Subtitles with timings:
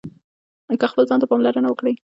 [0.81, 1.93] که خپل ځان ته پاملرنه وکړئ